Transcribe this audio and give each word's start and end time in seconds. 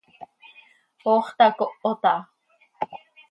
¡Ox 1.11 1.25
tacohot 1.37 1.85
aha! 2.13 2.13